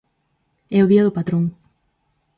É 0.77 0.79
o 0.81 0.89
día 0.91 1.05
do 1.05 1.15
patrón. 1.17 1.43